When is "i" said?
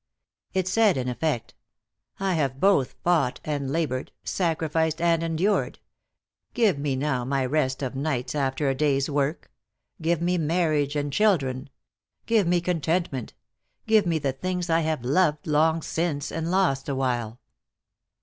2.19-2.33, 14.71-14.79